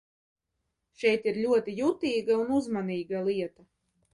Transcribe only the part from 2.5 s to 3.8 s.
uzmanīga lieta.